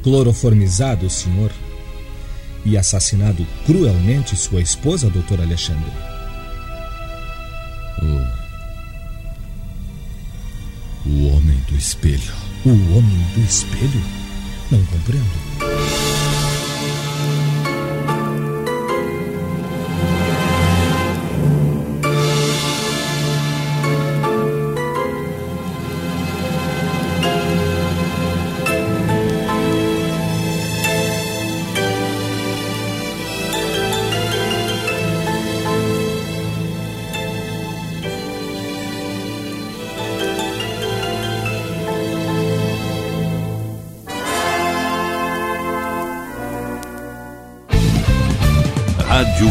Cloroformizado 0.02 1.06
o 1.06 1.10
senhor 1.10 1.52
e 2.66 2.78
assassinado 2.78 3.46
cruelmente 3.66 4.36
sua 4.36 4.62
esposa, 4.62 5.10
doutor 5.10 5.42
Alexandre? 5.42 5.92
O, 8.02 8.06
o 11.10 11.28
homem 11.36 11.60
do 11.68 11.76
espelho. 11.76 12.34
O 12.66 12.70
homem 12.70 13.28
do 13.36 13.42
espelho? 13.42 14.02
Não 14.72 14.84
compreendo. 14.86 15.91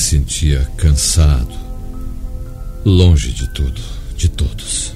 sentia 0.00 0.66
cansado, 0.76 1.54
longe 2.84 3.32
de 3.32 3.48
tudo, 3.50 3.80
de 4.16 4.28
todos. 4.28 4.94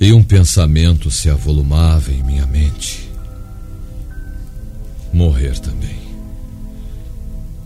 E 0.00 0.12
um 0.12 0.24
pensamento 0.24 1.10
se 1.10 1.30
avolumava 1.30 2.10
em 2.10 2.22
minha 2.24 2.46
mente. 2.46 3.08
morrer 5.12 5.58
também. 5.60 6.00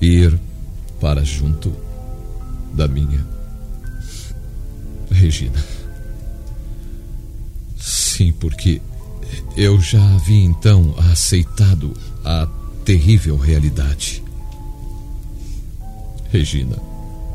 Ir 0.00 0.38
para 1.00 1.24
junto 1.24 1.72
da 2.74 2.88
minha 2.88 3.24
Regina. 5.10 5.64
Sim, 7.78 8.32
porque 8.32 8.82
eu 9.56 9.80
já 9.80 10.02
havia 10.14 10.44
então 10.44 10.94
aceitado 11.10 11.94
a 12.24 12.46
terrível 12.84 13.36
realidade. 13.36 14.22
Regina, 16.30 16.76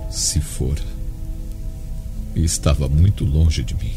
se 0.10 0.40
fora, 0.40 0.84
estava 2.36 2.88
muito 2.88 3.24
longe 3.26 3.64
de 3.64 3.76
mim. 3.76 3.94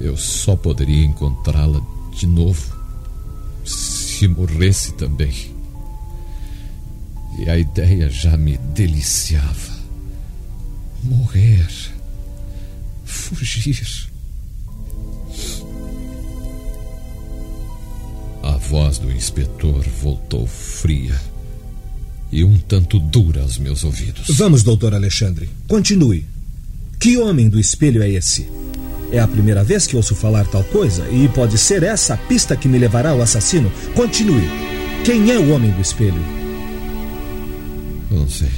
Eu 0.00 0.16
só 0.16 0.56
poderia 0.56 1.04
encontrá-la 1.04 1.80
de 2.12 2.26
novo 2.26 2.74
se 3.64 4.28
morresse 4.28 4.92
também. 4.92 5.54
E 7.38 7.48
a 7.50 7.58
ideia 7.58 8.08
já 8.08 8.36
me 8.36 8.56
deliciava. 8.58 9.74
Morrer. 11.02 11.68
Fugir. 13.04 14.08
A 18.42 18.56
voz 18.56 18.98
do 18.98 19.10
inspetor 19.10 19.82
voltou 20.00 20.46
fria 20.46 21.20
e 22.34 22.42
um 22.42 22.58
tanto 22.58 22.98
dura 22.98 23.42
aos 23.42 23.58
meus 23.58 23.84
ouvidos. 23.84 24.36
Vamos, 24.36 24.64
doutor 24.64 24.92
Alexandre. 24.92 25.48
Continue. 25.68 26.26
Que 26.98 27.16
homem 27.16 27.48
do 27.48 27.60
espelho 27.60 28.02
é 28.02 28.10
esse? 28.10 28.48
É 29.12 29.20
a 29.20 29.28
primeira 29.28 29.62
vez 29.62 29.86
que 29.86 29.94
ouço 29.94 30.16
falar 30.16 30.44
tal 30.48 30.64
coisa 30.64 31.08
e 31.10 31.28
pode 31.28 31.56
ser 31.56 31.84
essa 31.84 32.14
a 32.14 32.16
pista 32.16 32.56
que 32.56 32.66
me 32.66 32.76
levará 32.76 33.10
ao 33.10 33.22
assassino. 33.22 33.70
Continue. 33.94 34.48
Quem 35.04 35.30
é 35.30 35.38
o 35.38 35.50
homem 35.50 35.70
do 35.70 35.80
espelho? 35.80 36.20
Eu 38.10 38.18
não 38.18 38.28
sei. 38.28 38.50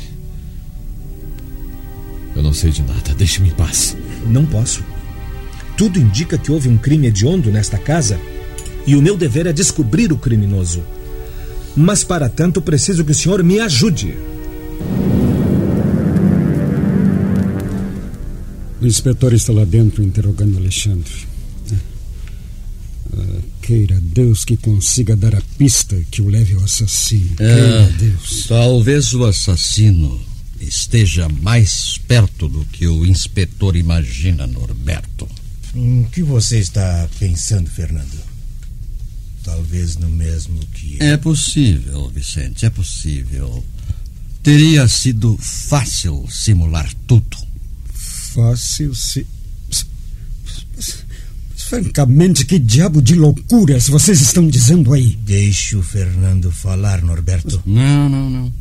Eu 2.35 2.43
não 2.43 2.55
sei 2.55 2.71
de 2.71 2.81
nada. 2.81 3.15
Deixe-me 3.15 3.51
em 3.51 3.53
paz. 3.53 3.95
Não 4.27 4.47
posso. 4.47 4.83
Tudo 5.77 6.01
indica 6.01 6.39
que 6.39 6.51
houve 6.51 6.71
um 6.71 6.79
crime 6.79 7.09
hediondo 7.09 7.51
nesta 7.51 7.77
casa 7.77 8.19
e 8.87 8.97
o 8.97 9.03
meu 9.03 9.19
dever 9.19 9.47
é 9.47 9.53
descobrir 9.53 10.11
o 10.15 10.17
criminoso. 10.17 10.83
Mas 11.77 12.03
para 12.03 12.29
tanto 12.29 12.63
preciso 12.63 13.05
que 13.05 13.13
o 13.13 13.15
senhor 13.15 13.43
me 13.43 13.61
ajude. 13.61 14.17
O 18.81 18.87
inspetor 18.87 19.35
está 19.35 19.53
lá 19.53 19.65
dentro 19.65 20.03
interrogando 20.03 20.59
Alexandre. 20.59 21.13
Ah, 23.13 23.41
queira 23.61 24.01
Deus 24.01 24.45
que 24.45 24.57
consiga 24.57 25.15
dar 25.15 25.35
a 25.35 25.43
pista 25.59 25.97
que 26.11 26.23
o 26.23 26.29
leve 26.29 26.55
ao 26.55 26.65
assassino. 26.65 27.33
É, 27.39 27.55
queira 27.55 27.93
Deus. 27.99 28.45
Talvez 28.49 29.13
o 29.13 29.25
assassino 29.25 30.19
esteja 30.61 31.29
mais 31.29 31.99
perto 32.07 32.49
do 32.49 32.65
que 32.67 32.87
o 32.87 33.05
inspetor 33.05 33.77
imagina, 33.77 34.47
Norberto. 34.47 35.29
O 35.75 36.07
que 36.11 36.23
você 36.23 36.59
está 36.59 37.09
pensando, 37.19 37.69
Fernando? 37.69 38.36
Talvez 39.47 39.97
no 39.97 40.11
mesmo 40.11 40.59
que. 40.75 40.97
É 41.01 41.17
possível, 41.17 42.11
Vicente, 42.13 42.67
é 42.67 42.71
possível. 42.71 43.65
Teria 44.43 44.89
sido 44.89 45.39
fácil 45.41 46.27
simular 46.29 46.93
tudo. 47.07 47.37
Fácil 47.95 48.93
se. 48.93 49.25
Francamente, 51.55 52.45
que 52.45 52.59
diabo 52.59 53.01
de 53.01 53.15
loucuras 53.15 53.87
vocês 53.87 54.21
estão 54.21 54.49
dizendo 54.49 54.93
aí? 54.93 55.17
Deixe 55.25 55.77
o 55.77 55.83
Fernando 55.83 56.51
falar, 56.51 57.01
Norberto. 57.01 57.63
Não, 57.65 58.09
não, 58.09 58.29
não. 58.29 58.53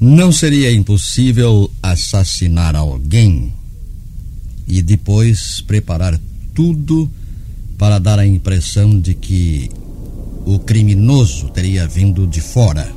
Não 0.00 0.32
seria 0.32 0.72
impossível 0.72 1.70
assassinar 1.80 2.74
alguém 2.74 3.54
e 4.66 4.82
depois 4.82 5.60
preparar 5.60 6.20
tudo 6.52 7.08
para 7.78 7.98
dar 7.98 8.18
a 8.18 8.26
impressão 8.26 8.98
de 8.98 9.14
que 9.14 9.70
o 10.44 10.58
criminoso 10.58 11.48
teria 11.50 11.86
vindo 11.86 12.26
de 12.26 12.40
fora. 12.40 12.90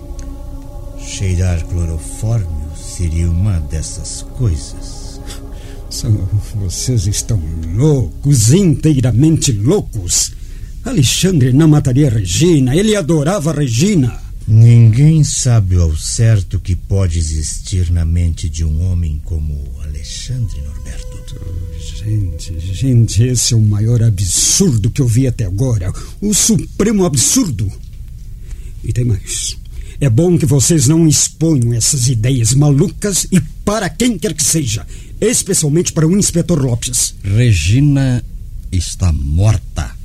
Cheirar 0.99 1.65
clorofórmio 1.65 2.47
seria 2.75 3.29
uma 3.29 3.59
dessas 3.59 4.21
coisas. 4.37 5.19
Vocês 6.55 7.07
estão 7.07 7.41
loucos, 7.75 8.53
inteiramente 8.53 9.51
loucos. 9.51 10.31
Alexandre 10.85 11.51
não 11.51 11.67
mataria 11.67 12.09
Regina, 12.09 12.75
ele 12.75 12.95
adorava 12.95 13.51
Regina. 13.51 14.28
Ninguém 14.51 15.23
sabe 15.23 15.75
ao 15.75 15.95
certo 15.95 16.57
o 16.57 16.59
que 16.59 16.75
pode 16.75 17.19
existir 17.19 17.91
na 17.91 18.03
mente 18.03 18.49
de 18.49 18.65
um 18.65 18.91
homem 18.91 19.21
como 19.23 19.63
Alexandre 19.83 20.59
Norberto. 20.61 21.39
Gente, 21.79 22.59
gente, 22.59 23.23
esse 23.23 23.53
é 23.53 23.55
o 23.57 23.61
maior 23.61 24.01
absurdo 24.01 24.89
que 24.89 25.03
eu 25.03 25.07
vi 25.07 25.27
até 25.27 25.45
agora. 25.45 25.93
O 26.19 26.33
supremo 26.33 27.05
absurdo. 27.05 27.71
E 28.83 28.91
tem 28.91 29.05
mais. 29.05 29.55
É 30.01 30.09
bom 30.09 30.35
que 30.35 30.47
vocês 30.47 30.87
não 30.87 31.07
exponham 31.07 31.71
essas 31.71 32.07
ideias 32.07 32.51
malucas 32.55 33.27
e 33.31 33.39
para 33.63 33.87
quem 33.87 34.17
quer 34.17 34.33
que 34.33 34.43
seja, 34.43 34.83
especialmente 35.21 35.93
para 35.93 36.07
o 36.07 36.17
inspetor 36.17 36.59
Lopes. 36.59 37.13
Regina 37.23 38.23
está 38.71 39.13
morta. 39.13 39.98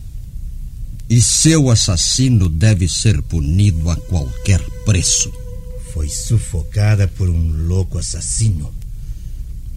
E 1.08 1.20
seu 1.20 1.70
assassino 1.70 2.48
deve 2.48 2.88
ser 2.88 3.20
punido 3.22 3.90
a 3.90 3.96
qualquer 3.96 4.60
preço. 4.84 5.30
Foi 5.92 6.08
sufocada 6.08 7.06
por 7.06 7.28
um 7.28 7.66
louco 7.66 7.98
assassino. 7.98 8.72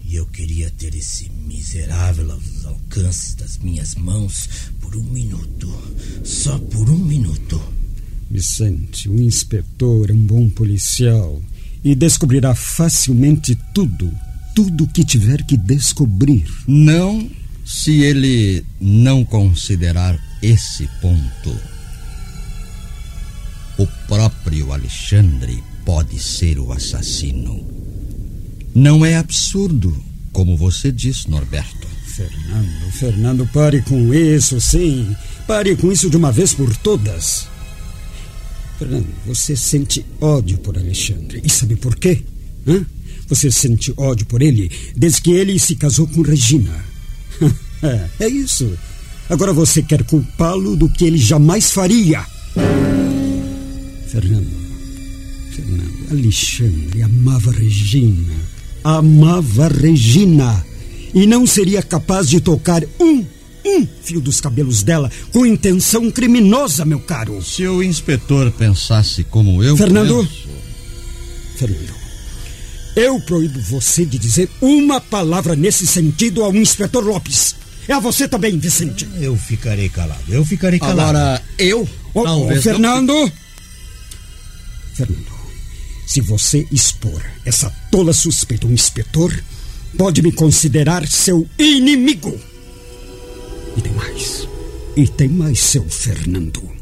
E 0.04 0.16
eu 0.16 0.24
queria 0.24 0.70
ter 0.70 0.94
esse 0.94 1.30
miserável 1.46 2.32
aos 2.32 2.64
alcances 2.64 3.34
das 3.34 3.58
minhas 3.58 3.94
mãos 3.94 4.48
por 4.80 4.96
um 4.96 5.04
minuto. 5.04 5.70
Só 6.24 6.58
por 6.58 6.88
um 6.88 6.96
minuto. 6.96 7.60
Vicente, 8.30 9.08
o 9.08 9.20
inspetor 9.20 10.10
é 10.10 10.14
um 10.14 10.26
bom 10.26 10.48
policial 10.48 11.42
e 11.84 11.94
descobrirá 11.94 12.54
facilmente 12.54 13.56
tudo, 13.74 14.10
tudo 14.54 14.84
o 14.84 14.88
que 14.88 15.04
tiver 15.04 15.44
que 15.44 15.56
descobrir. 15.58 16.46
Não 16.66 17.30
se 17.68 18.00
ele 18.00 18.64
não 18.80 19.22
considerar 19.22 20.18
esse 20.40 20.88
ponto. 21.02 21.54
O 23.76 23.86
próprio 24.08 24.72
Alexandre 24.72 25.62
pode 25.84 26.18
ser 26.18 26.58
o 26.58 26.72
assassino. 26.72 27.68
Não 28.74 29.04
é 29.04 29.16
absurdo, 29.16 29.94
como 30.32 30.56
você 30.56 30.90
diz, 30.90 31.26
Norberto. 31.26 31.86
Fernando, 32.06 32.92
Fernando, 32.92 33.46
pare 33.52 33.82
com 33.82 34.14
isso, 34.14 34.58
sim. 34.62 35.14
Pare 35.46 35.76
com 35.76 35.92
isso 35.92 36.08
de 36.08 36.16
uma 36.16 36.32
vez 36.32 36.54
por 36.54 36.74
todas. 36.78 37.48
Fernando, 38.78 39.08
você 39.26 39.54
sente 39.54 40.06
ódio 40.22 40.56
por 40.56 40.78
Alexandre. 40.78 41.42
E 41.44 41.50
sabe 41.50 41.76
por 41.76 41.96
quê? 41.96 42.24
Hã? 42.66 42.84
Você 43.28 43.52
sente 43.52 43.92
ódio 43.94 44.24
por 44.24 44.40
ele 44.40 44.70
desde 44.96 45.20
que 45.20 45.32
ele 45.32 45.58
se 45.58 45.76
casou 45.76 46.06
com 46.06 46.22
Regina. 46.22 46.87
é, 48.20 48.28
isso. 48.28 48.70
Agora 49.28 49.52
você 49.52 49.82
quer 49.82 50.02
culpá-lo 50.04 50.74
do 50.76 50.88
que 50.88 51.04
ele 51.04 51.18
jamais 51.18 51.70
faria. 51.70 52.24
Fernando, 54.06 54.48
Fernando, 55.52 55.92
Alexandre 56.10 57.02
amava 57.02 57.52
Regina. 57.52 58.34
Amava 58.82 59.68
Regina. 59.68 60.64
E 61.14 61.26
não 61.26 61.46
seria 61.46 61.82
capaz 61.82 62.28
de 62.28 62.40
tocar 62.40 62.82
um, 63.00 63.24
um 63.64 63.86
fio 64.02 64.20
dos 64.20 64.40
cabelos 64.40 64.82
dela 64.82 65.10
com 65.32 65.44
intenção 65.44 66.10
criminosa, 66.10 66.84
meu 66.84 67.00
caro. 67.00 67.42
Se 67.42 67.66
o 67.66 67.82
inspetor 67.82 68.50
pensasse 68.52 69.24
como 69.24 69.62
eu. 69.62 69.76
Fernando? 69.76 70.16
penso- 70.26 70.48
Fernando, 71.56 71.87
eu 72.98 73.20
proíbo 73.20 73.60
você 73.60 74.04
de 74.04 74.18
dizer 74.18 74.50
uma 74.60 75.00
palavra 75.00 75.54
nesse 75.54 75.86
sentido 75.86 76.42
ao 76.42 76.52
inspetor 76.54 77.04
Lopes. 77.04 77.54
É 77.86 77.92
a 77.92 78.00
você 78.00 78.26
também, 78.26 78.58
Vicente. 78.58 79.08
Eu 79.20 79.36
ficarei 79.36 79.88
calado. 79.88 80.22
Eu 80.28 80.44
ficarei 80.44 80.80
calado. 80.80 81.00
Agora, 81.00 81.42
eu. 81.56 81.88
Ô, 82.12 82.20
ô, 82.20 82.24
talvez 82.24 82.56
não- 82.56 82.62
Fernando! 82.62 83.32
Fernando, 84.94 85.32
se 86.06 86.20
você 86.20 86.66
expor 86.72 87.22
essa 87.44 87.70
tola 87.90 88.12
suspeita 88.12 88.66
ao 88.66 88.72
inspetor, 88.72 89.32
pode 89.96 90.20
me 90.20 90.32
considerar 90.32 91.06
seu 91.06 91.48
inimigo. 91.56 92.36
E 93.76 93.80
tem 93.80 93.92
mais. 93.92 94.48
E 94.96 95.06
tem 95.06 95.28
mais, 95.28 95.60
seu 95.60 95.88
Fernando. 95.88 96.77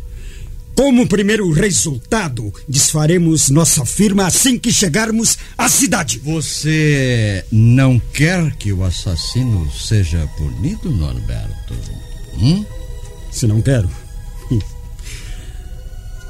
Como 0.77 1.09
primeiro 1.09 1.51
resultado, 1.51 2.53
desfaremos 2.69 3.49
nossa 3.49 3.85
firma 3.87 4.27
assim 4.27 4.59
que 4.59 4.71
chegarmos 4.71 5.39
à 5.57 5.71
cidade. 5.71 6.19
Você 6.19 7.43
não 7.51 7.99
quer 8.13 8.55
que 8.57 8.73
o 8.75 8.85
assassino 8.85 9.73
seja 9.73 10.29
punido, 10.37 10.91
Norberto? 10.91 11.75
Hum? 12.39 12.63
Se 13.33 13.47
não 13.47 13.63
quero. 13.63 13.91
hum, 14.51 14.59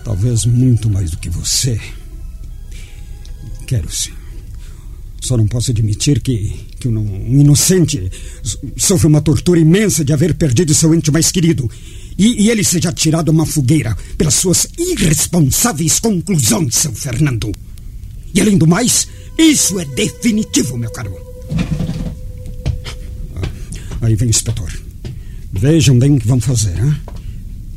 Talvez 0.05 0.45
muito 0.47 0.89
mais 0.89 1.11
do 1.11 1.17
que 1.17 1.29
você. 1.29 1.81
Quero 3.67 3.91
sim. 3.91 4.13
Só 5.21 5.37
não 5.37 5.49
posso 5.49 5.73
admitir 5.73 6.21
que, 6.21 6.55
que 6.79 6.87
um, 6.87 6.99
um 7.01 7.41
inocente 7.41 8.13
sofre 8.77 9.09
uma 9.09 9.21
tortura 9.21 9.59
imensa 9.59 10.05
de 10.05 10.13
haver 10.13 10.35
perdido 10.35 10.73
seu 10.73 10.95
ente 10.95 11.11
mais 11.11 11.33
querido. 11.33 11.69
E, 12.19 12.45
e 12.45 12.51
ele 12.51 12.65
seja 12.65 12.93
tirado 12.93 13.31
a 13.31 13.33
uma 13.33 13.45
fogueira 13.45 13.97
pelas 14.17 14.35
suas 14.35 14.67
irresponsáveis 14.79 16.01
conclusões, 16.01 16.75
seu 16.75 16.93
Fernando. 16.93 17.53
E 18.33 18.41
além 18.41 18.57
do 18.57 18.67
mais, 18.67 19.07
isso 19.39 19.79
é 19.79 19.85
definitivo, 19.85 20.79
meu 20.79 20.91
caro. 20.91 21.15
Ah, 23.35 23.49
aí 24.03 24.15
vem 24.15 24.29
o 24.29 24.31
inspetor. 24.31 24.73
Vejam 25.53 25.99
bem 25.99 26.17
o 26.17 26.19
que 26.19 26.27
vão 26.27 26.41
fazer, 26.41 26.79
hein? 26.79 26.97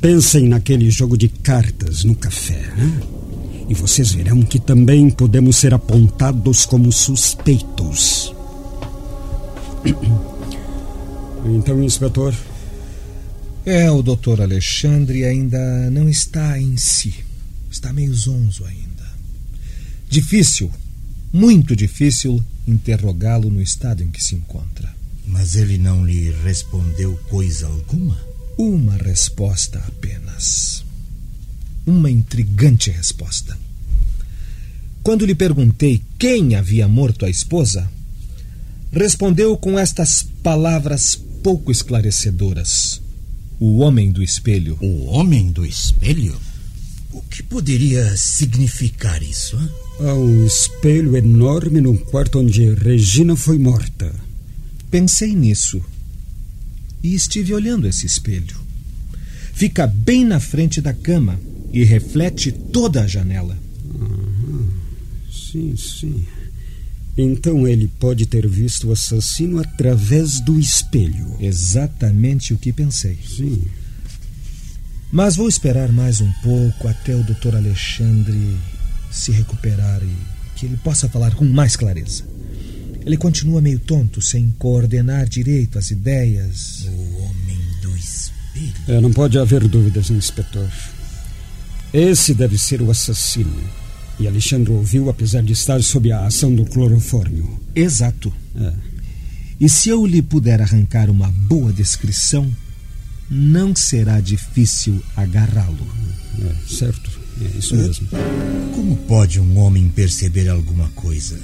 Pensem 0.01 0.47
naquele 0.47 0.89
jogo 0.89 1.17
de 1.17 1.27
cartas 1.27 2.05
no 2.05 2.15
café, 2.15 2.73
hein? 2.77 2.93
E 3.67 3.73
vocês 3.73 4.13
verão 4.13 4.41
que 4.41 4.59
também 4.59 5.09
podemos 5.09 5.57
ser 5.57 5.73
apontados 5.73 6.65
como 6.65 6.91
suspeitos. 6.91 8.33
Então, 11.45 11.81
inspetor. 11.81 12.33
É, 13.71 13.91
o 13.91 14.01
doutor 14.01 14.41
Alexandre 14.41 15.23
ainda 15.25 15.91
não 15.91 16.09
está 16.09 16.59
em 16.59 16.75
si. 16.75 17.23
Está 17.69 17.93
meio 17.93 18.11
zonzo 18.15 18.65
ainda. 18.65 19.07
Difícil, 20.09 20.71
muito 21.31 21.75
difícil 21.75 22.43
interrogá-lo 22.67 23.47
no 23.51 23.61
estado 23.61 24.01
em 24.01 24.09
que 24.09 24.23
se 24.23 24.33
encontra. 24.33 24.91
Mas 25.23 25.55
ele 25.55 25.77
não 25.77 26.03
lhe 26.03 26.31
respondeu 26.43 27.15
coisa 27.29 27.67
alguma? 27.67 28.19
Uma 28.57 28.97
resposta 28.97 29.77
apenas. 29.87 30.83
Uma 31.85 32.09
intrigante 32.09 32.89
resposta. 32.89 33.55
Quando 35.03 35.27
lhe 35.27 35.35
perguntei 35.35 36.01
quem 36.17 36.55
havia 36.55 36.87
morto 36.87 37.23
a 37.23 37.29
esposa, 37.29 37.87
respondeu 38.91 39.55
com 39.55 39.77
estas 39.77 40.23
palavras 40.41 41.15
pouco 41.43 41.71
esclarecedoras: 41.71 42.99
O 43.59 43.79
homem 43.79 44.09
do 44.11 44.23
espelho. 44.23 44.77
O 44.79 45.05
homem 45.07 45.51
do 45.51 45.65
espelho? 45.65 46.39
O 47.11 47.21
que 47.23 47.43
poderia 47.43 48.15
significar 48.15 49.21
isso? 49.21 49.57
Hein? 49.57 49.69
Há 49.99 50.13
um 50.13 50.45
espelho 50.45 51.17
enorme 51.17 51.81
no 51.81 51.97
quarto 51.97 52.39
onde 52.39 52.73
Regina 52.73 53.35
foi 53.35 53.57
morta. 53.57 54.15
Pensei 54.89 55.35
nisso 55.35 55.83
e 57.03 57.13
estive 57.13 57.53
olhando 57.53 57.85
esse 57.85 58.05
espelho. 58.05 58.55
Fica 59.53 59.85
bem 59.85 60.23
na 60.23 60.39
frente 60.39 60.79
da 60.79 60.93
cama 60.93 61.37
e 61.73 61.83
reflete 61.83 62.51
toda 62.51 63.01
a 63.01 63.07
janela. 63.07 63.57
Uhum. 63.93 64.69
Sim, 65.29 65.75
sim. 65.75 66.25
Então 67.21 67.67
ele 67.67 67.91
pode 67.99 68.25
ter 68.25 68.47
visto 68.47 68.87
o 68.87 68.91
assassino 68.93 69.59
através 69.59 70.39
do 70.39 70.57
espelho. 70.57 71.35
Exatamente 71.37 72.53
o 72.53 72.57
que 72.57 72.71
pensei. 72.71 73.19
Sim. 73.27 73.65
Mas 75.11 75.35
vou 75.35 75.49
esperar 75.49 75.91
mais 75.91 76.21
um 76.21 76.31
pouco 76.41 76.87
até 76.87 77.13
o 77.13 77.23
Dr. 77.23 77.57
Alexandre 77.57 78.55
se 79.11 79.33
recuperar 79.33 80.01
e 80.01 80.15
que 80.55 80.65
ele 80.65 80.77
possa 80.77 81.09
falar 81.09 81.35
com 81.35 81.43
mais 81.43 81.75
clareza. 81.75 82.23
Ele 83.05 83.17
continua 83.17 83.59
meio 83.59 83.79
tonto, 83.79 84.21
sem 84.21 84.49
coordenar 84.57 85.27
direito 85.27 85.77
as 85.77 85.91
ideias. 85.91 86.85
O 86.85 87.17
homem 87.17 87.59
do 87.81 87.97
espelho. 87.97 88.73
É, 88.87 89.01
não 89.01 89.11
pode 89.11 89.37
haver 89.37 89.67
dúvidas, 89.67 90.09
inspetor. 90.09 90.69
Esse 91.93 92.33
deve 92.33 92.57
ser 92.57 92.81
o 92.81 92.89
assassino. 92.89 93.61
E 94.19 94.27
Alexandre 94.27 94.71
ouviu, 94.71 95.09
apesar 95.09 95.41
de 95.41 95.53
estar 95.53 95.81
sob 95.81 96.11
a 96.11 96.25
ação 96.25 96.53
do 96.53 96.65
clorofórmio. 96.65 97.59
Exato. 97.73 98.33
É. 98.55 98.73
E 99.59 99.69
se 99.69 99.89
eu 99.89 100.05
lhe 100.05 100.21
puder 100.21 100.61
arrancar 100.61 101.09
uma 101.09 101.29
boa 101.29 101.71
descrição, 101.71 102.49
não 103.29 103.75
será 103.75 104.19
difícil 104.19 105.01
agarrá-lo. 105.15 105.87
É, 106.41 106.55
certo. 106.67 107.09
É 107.41 107.57
isso 107.57 107.75
mesmo. 107.75 108.07
Como 108.75 108.97
pode 108.97 109.39
um 109.39 109.57
homem 109.57 109.87
perceber 109.89 110.49
alguma 110.49 110.89
coisa 110.89 111.39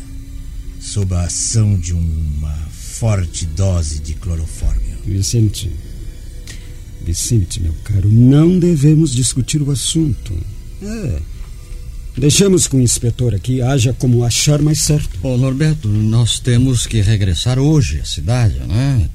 sob 0.79 1.13
a 1.15 1.21
ação 1.21 1.77
de 1.77 1.93
uma 1.93 2.53
forte 2.71 3.45
dose 3.45 3.99
de 3.99 4.13
clorofórmio? 4.15 4.97
Vicente. 5.05 5.71
Vicente, 7.05 7.61
meu 7.61 7.73
caro, 7.83 8.09
não 8.09 8.57
devemos 8.57 9.13
discutir 9.13 9.61
o 9.61 9.71
assunto. 9.71 10.33
É. 10.81 11.21
Deixamos 12.17 12.65
que 12.65 12.77
o 12.77 12.81
inspetor 12.81 13.35
aqui 13.35 13.61
haja 13.61 13.93
como 13.93 14.23
achar 14.23 14.61
mais 14.61 14.79
certo. 14.79 15.19
Ô, 15.21 15.35
Norberto, 15.35 15.89
nós 15.89 16.39
temos 16.39 16.87
que 16.87 17.01
regressar 17.01 17.59
hoje 17.59 17.99
à 17.99 18.05
cidade, 18.05 18.59
né? 18.59 19.09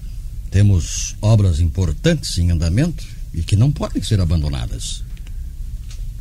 Temos 0.51 1.17
obras 1.23 1.61
importantes 1.61 2.37
em 2.37 2.51
andamento 2.51 3.07
e 3.33 3.43
que 3.43 3.57
não 3.57 3.73
podem 3.73 4.03
ser 4.03 4.21
abandonadas. 4.21 5.03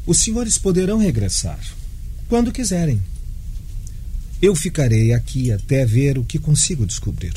Os 0.06 0.20
senhores 0.20 0.58
poderão 0.58 1.00
regressar 1.00 1.60
quando 2.30 2.52
quiserem. 2.52 3.02
Eu 4.42 4.56
ficarei 4.56 5.12
aqui 5.12 5.52
até 5.52 5.86
ver 5.86 6.18
o 6.18 6.24
que 6.24 6.39
consigo 6.39 6.86
descobrir. 6.86 7.34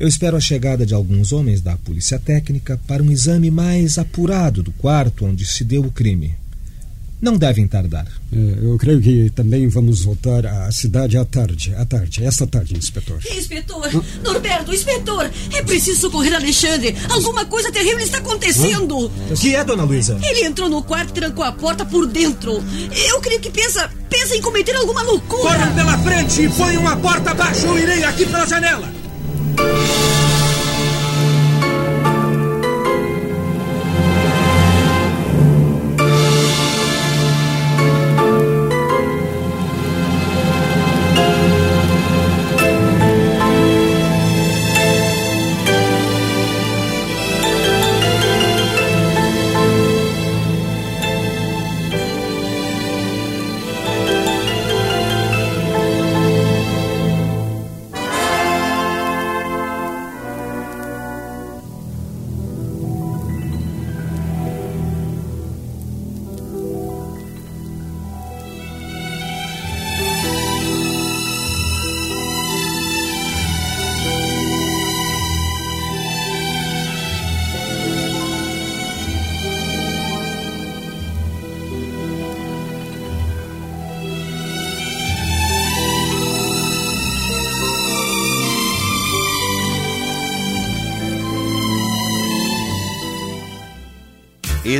Eu 0.00 0.08
espero 0.08 0.36
a 0.36 0.40
chegada 0.40 0.86
de 0.86 0.94
alguns 0.94 1.30
homens 1.30 1.60
da 1.60 1.76
Polícia 1.76 2.18
Técnica 2.18 2.80
para 2.86 3.02
um 3.02 3.10
exame 3.10 3.50
mais 3.50 3.98
apurado 3.98 4.62
do 4.62 4.72
quarto 4.72 5.26
onde 5.26 5.44
se 5.44 5.62
deu 5.62 5.82
o 5.84 5.92
crime. 5.92 6.34
Não 7.20 7.36
devem 7.36 7.66
tardar. 7.66 8.06
É, 8.32 8.36
eu 8.62 8.76
creio 8.76 9.00
que 9.00 9.30
também 9.30 9.66
vamos 9.68 10.02
voltar 10.02 10.44
à 10.44 10.70
cidade 10.70 11.16
à 11.16 11.24
tarde. 11.24 11.74
À 11.74 11.84
tarde, 11.84 12.24
esta 12.24 12.46
tarde, 12.46 12.76
inspetor. 12.76 13.18
Inspetor! 13.36 13.88
Norberto, 14.22 14.74
inspetor! 14.74 15.30
É 15.54 15.62
preciso 15.62 16.00
socorrer 16.02 16.34
Alexandre! 16.34 16.94
Alguma 17.08 17.44
coisa 17.46 17.72
terrível 17.72 18.00
está 18.00 18.18
acontecendo! 18.18 19.06
O 19.30 19.34
que 19.34 19.54
é, 19.54 19.64
dona 19.64 19.84
Luísa? 19.84 20.18
Ele 20.22 20.44
entrou 20.44 20.68
no 20.68 20.82
quarto 20.82 21.10
e 21.10 21.12
trancou 21.14 21.44
a 21.44 21.52
porta 21.52 21.84
por 21.84 22.06
dentro. 22.06 22.62
Eu 23.08 23.20
creio 23.20 23.40
que 23.40 23.50
pensa, 23.50 23.90
pensa 24.10 24.36
em 24.36 24.42
cometer 24.42 24.74
alguma 24.76 25.02
loucura. 25.02 25.42
Corram 25.42 25.74
pela 25.74 25.98
frente 25.98 26.42
e 26.42 26.48
ponham 26.50 26.86
a 26.86 26.96
porta 26.96 27.30
abaixo. 27.30 27.66
Eu 27.66 27.78
irei 27.78 28.04
aqui 28.04 28.26
pela 28.26 28.46
janela. 28.46 29.03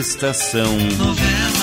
Estação 0.05 0.77
Novela. 0.99 1.54